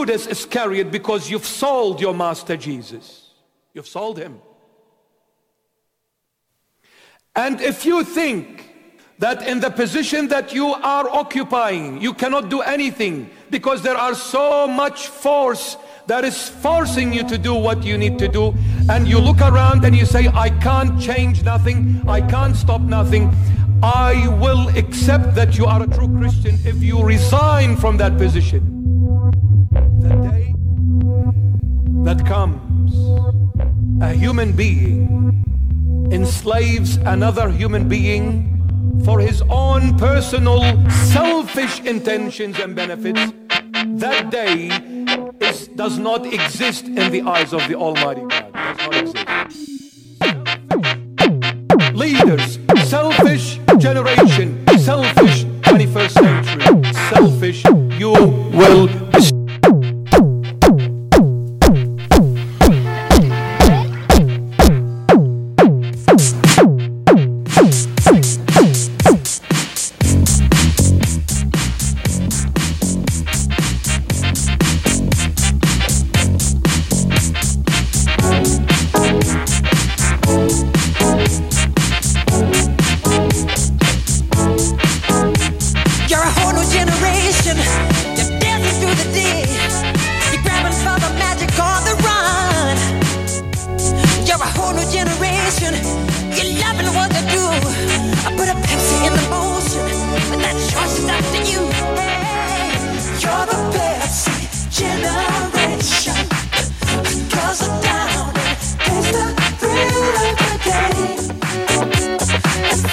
Judas 0.00 0.26
Iscariot 0.26 0.90
because 0.90 1.28
you've 1.28 1.44
sold 1.44 2.00
your 2.00 2.14
master 2.14 2.56
Jesus. 2.56 3.34
You've 3.74 3.86
sold 3.86 4.16
him. 4.16 4.40
And 7.36 7.60
if 7.60 7.84
you 7.84 8.02
think 8.02 8.64
that 9.18 9.46
in 9.46 9.60
the 9.60 9.68
position 9.68 10.28
that 10.28 10.54
you 10.54 10.68
are 10.68 11.06
occupying, 11.10 12.00
you 12.00 12.14
cannot 12.14 12.48
do 12.48 12.62
anything 12.62 13.28
because 13.50 13.82
there 13.82 13.94
are 13.94 14.14
so 14.14 14.66
much 14.66 15.08
force 15.08 15.76
that 16.06 16.24
is 16.24 16.48
forcing 16.48 17.12
you 17.12 17.22
to 17.28 17.36
do 17.36 17.54
what 17.54 17.84
you 17.84 17.98
need 17.98 18.18
to 18.20 18.26
do, 18.26 18.54
and 18.88 19.06
you 19.06 19.18
look 19.18 19.42
around 19.42 19.84
and 19.84 19.94
you 19.94 20.06
say, 20.06 20.28
I 20.28 20.48
can't 20.48 20.98
change 20.98 21.44
nothing, 21.44 22.02
I 22.08 22.22
can't 22.22 22.56
stop 22.56 22.80
nothing. 22.80 23.30
I 23.82 24.28
will 24.40 24.68
accept 24.78 25.34
that 25.34 25.58
you 25.58 25.66
are 25.66 25.82
a 25.82 25.86
true 25.86 26.08
Christian 26.18 26.58
if 26.64 26.82
you 26.82 27.02
resign 27.02 27.76
from 27.76 27.98
that 27.98 28.16
position. 28.16 28.79
The 30.10 30.16
day 30.16 30.54
that 32.02 32.26
comes, 32.26 32.92
a 34.02 34.12
human 34.12 34.52
being 34.56 35.44
enslaves 36.10 36.96
another 36.96 37.48
human 37.48 37.88
being 37.88 39.02
for 39.04 39.20
his 39.20 39.40
own 39.42 39.96
personal 39.98 40.62
selfish 40.90 41.78
intentions 41.82 42.58
and 42.58 42.74
benefits, 42.74 43.32
that 44.00 44.30
day 44.30 44.70
is, 45.40 45.68
does 45.68 45.96
not 45.98 46.26
exist 46.26 46.86
in 46.86 47.12
the 47.12 47.22
eyes 47.22 47.52
of 47.52 47.68
the 47.68 47.76
Almighty 47.76 48.22
God. 48.22 48.52
Does 48.52 48.78
not 48.78 48.94
exist. 48.96 49.26
Leaders, 51.94 52.58
selfish 52.88 53.60
generation, 53.78 54.66
selfish 54.80 55.44
21st 55.70 56.10
century, 56.10 56.92
selfish, 57.14 57.64
you 57.96 58.10
will 58.10 58.99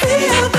Feel 0.01 0.56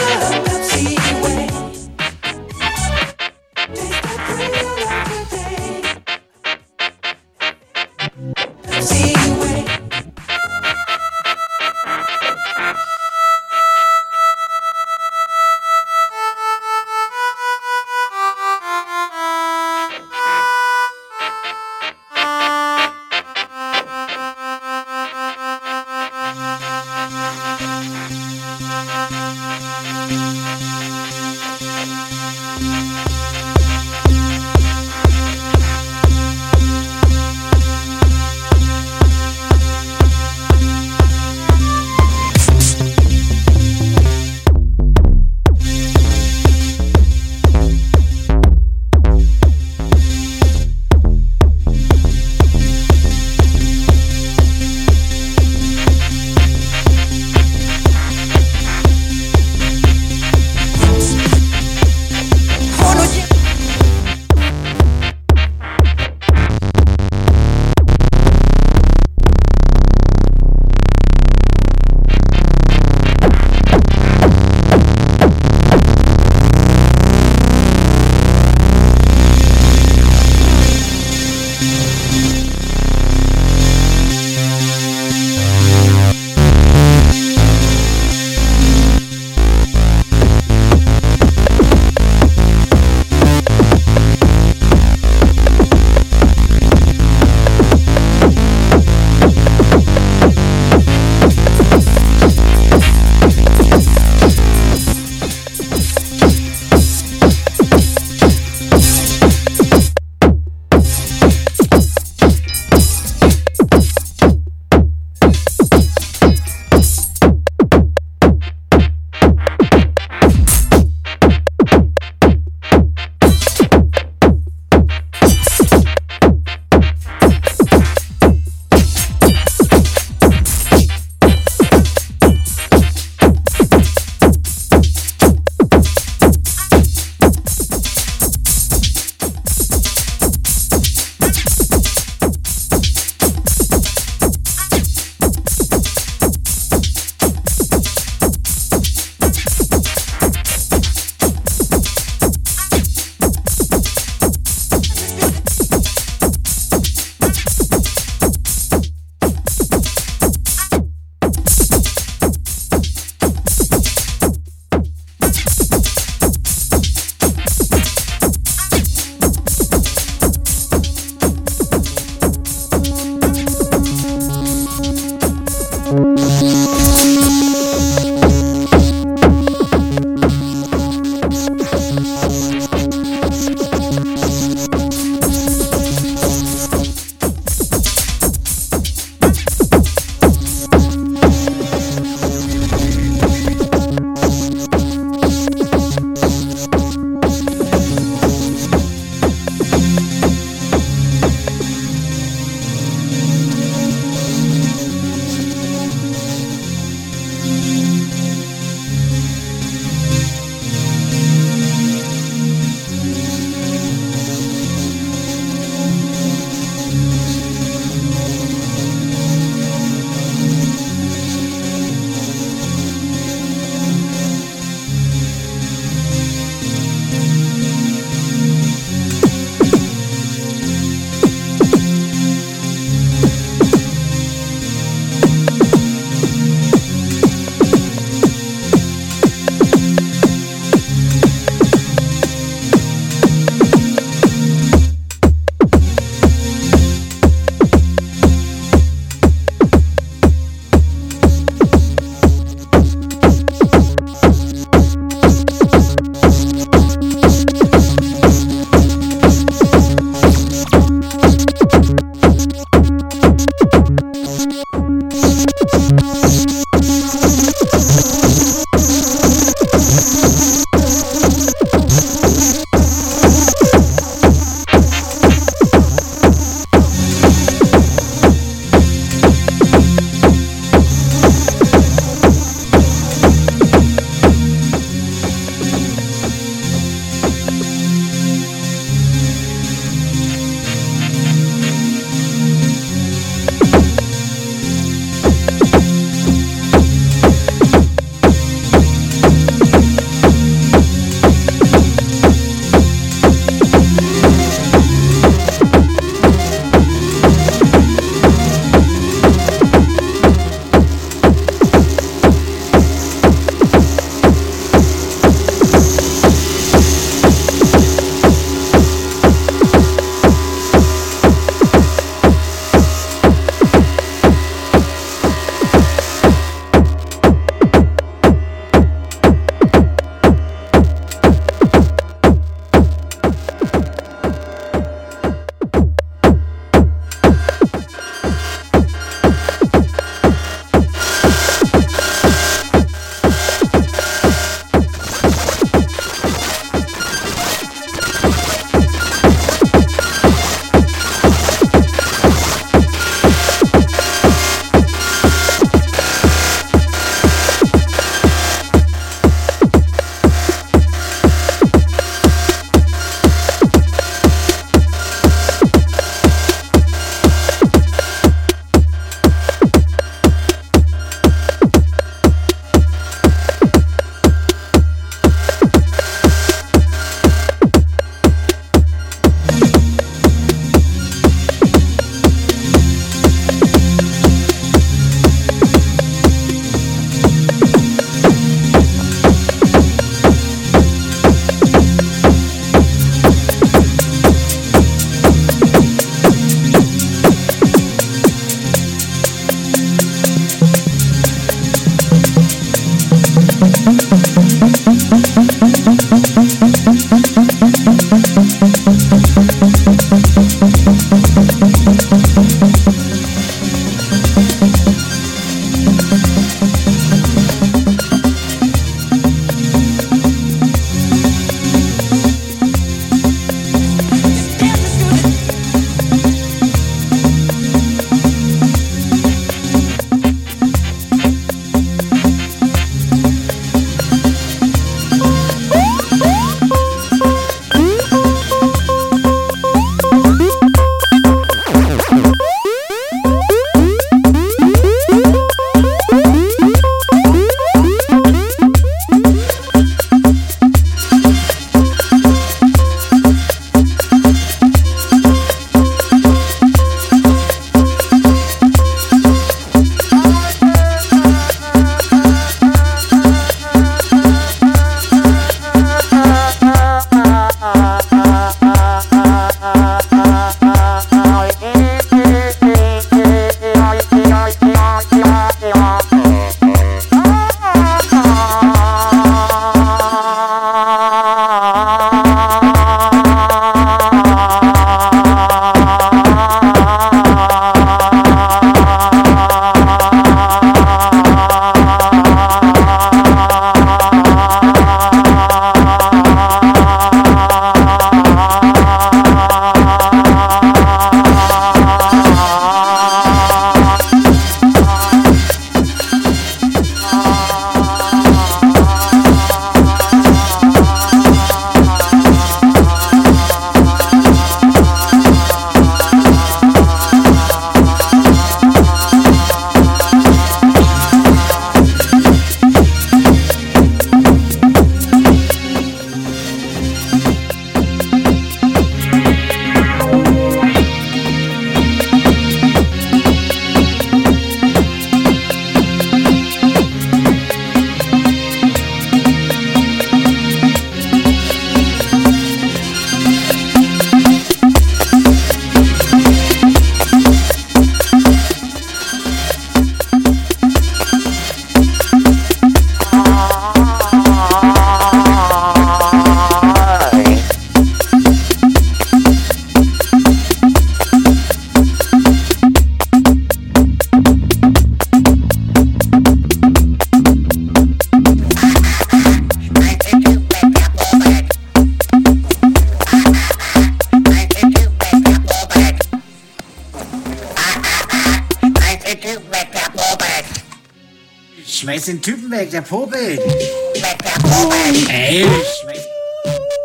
den 582.08 582.22
Typen 582.22 582.50
weg, 582.50 582.70
der 582.70 582.80
popelt. 582.80 583.38
Weg 583.38 584.18
der 584.24 584.40
Popel. 584.48 585.10
Ey. 585.10 585.46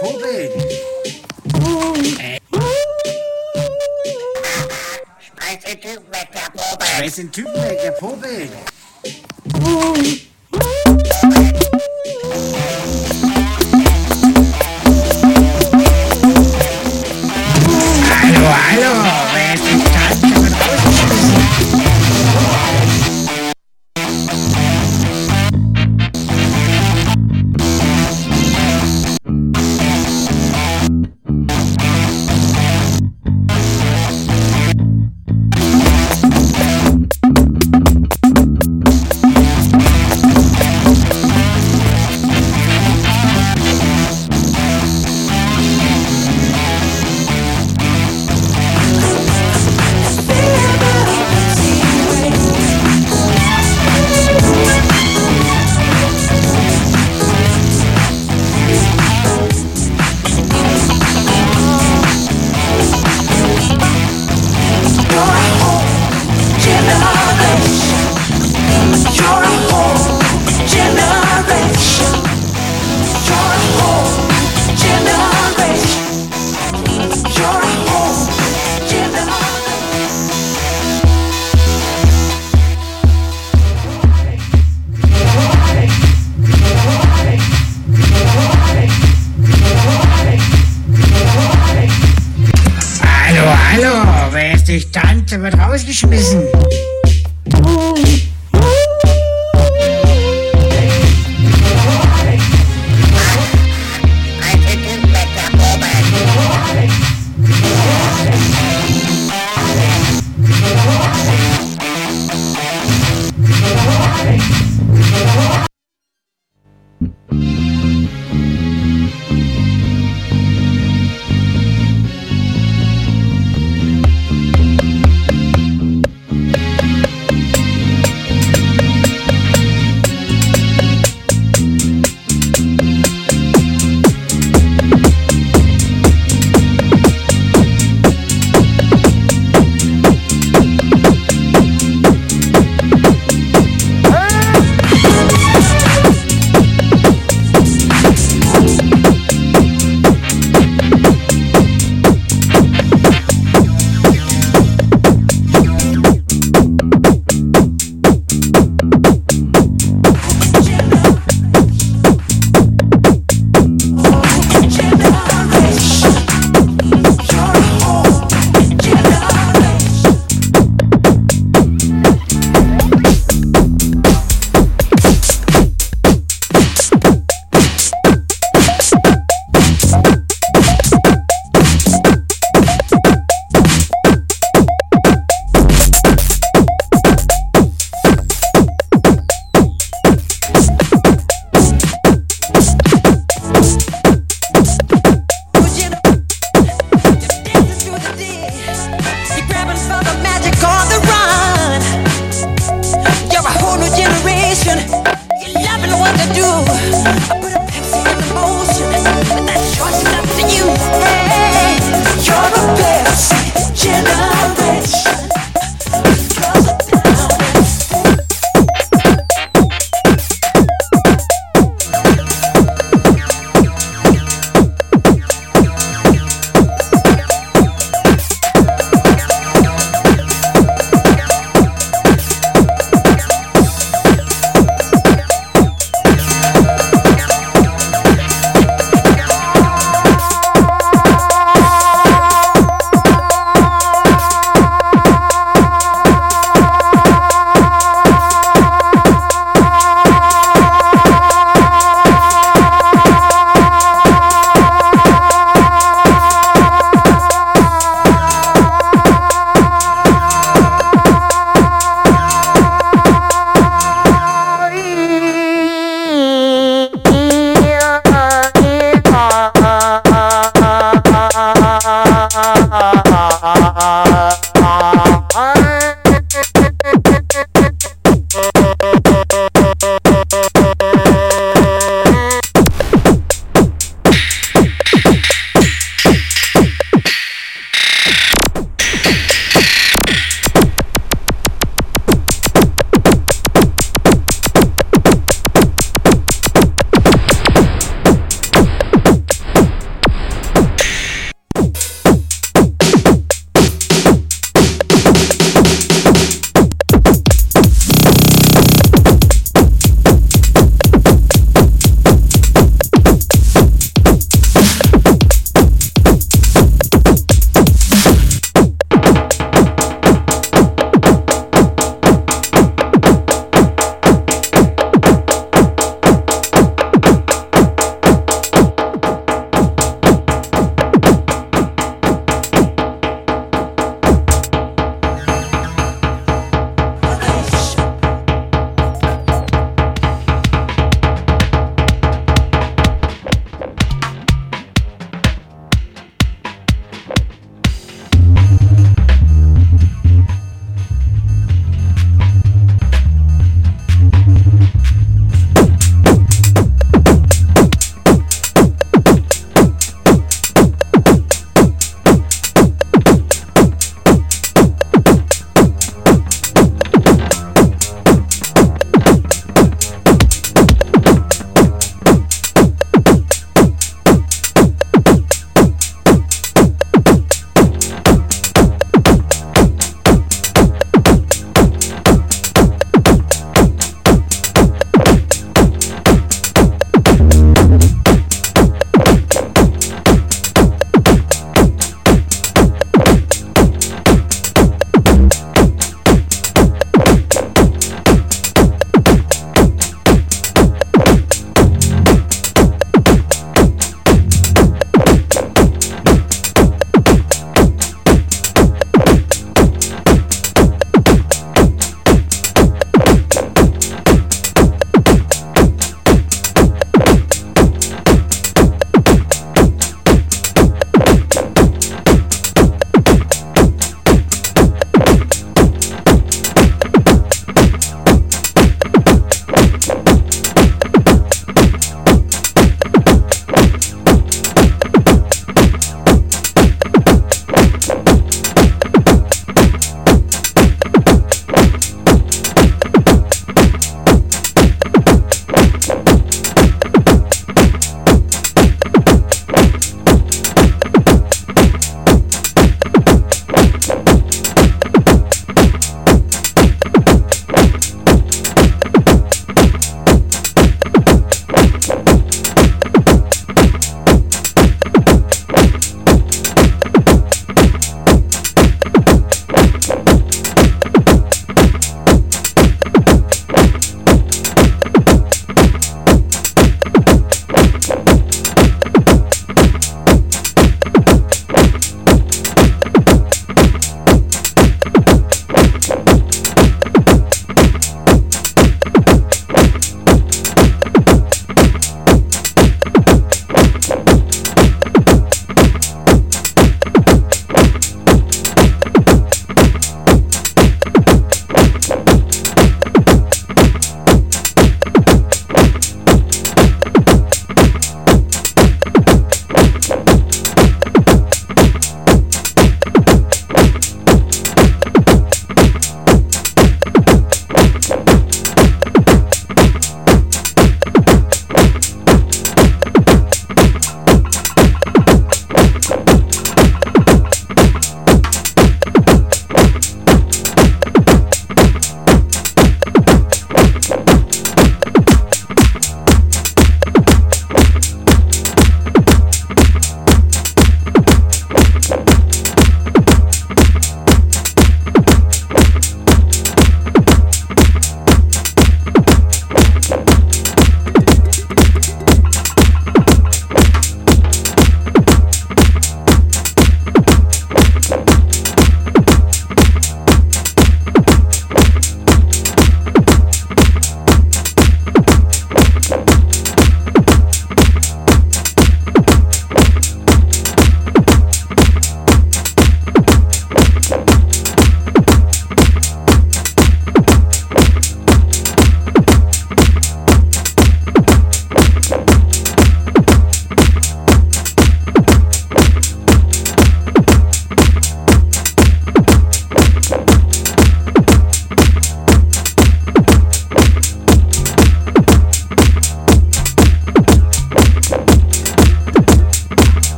Popelt. 0.00 0.52
Ey, 2.20 2.38
Schmeiß 5.26 5.58
den 5.66 5.80
Typen 5.80 6.12
weg 6.12 6.28
der 6.32 6.48
Popel. 6.52 6.86
schmeiß 6.86 7.14
den 7.16 7.32
Typen 7.32 7.54
weg, 7.54 7.67
dich, 94.68 94.90
Tante 94.90 95.40
wird 95.40 95.58
rausgeschmissen. 95.58 96.44
Oh. 97.64 97.94